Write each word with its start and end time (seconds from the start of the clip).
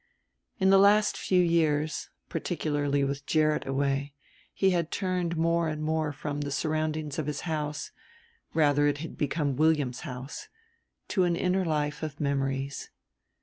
In 0.57 0.71
the 0.71 0.79
last 0.79 1.15
few 1.15 1.43
years, 1.43 2.09
particularly 2.27 3.03
with 3.03 3.27
Gerrit 3.27 3.67
away, 3.67 4.15
he 4.51 4.71
had 4.71 4.89
turned 4.89 5.37
more 5.37 5.67
and 5.67 5.83
more 5.83 6.11
from 6.11 6.41
the 6.41 6.49
surroundings 6.49 7.19
of 7.19 7.27
his 7.27 7.41
house 7.41 7.91
rather 8.55 8.87
it 8.87 8.97
had 8.97 9.15
become 9.15 9.55
William's 9.57 9.99
house 9.99 10.47
to 11.09 11.23
an 11.25 11.35
inner 11.35 11.63
life 11.63 12.01
of 12.01 12.19
memories. 12.19 12.89